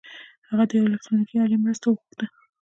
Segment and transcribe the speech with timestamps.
[0.49, 2.25] هغه د یوې الکټرونیکي الې مرسته وغوښته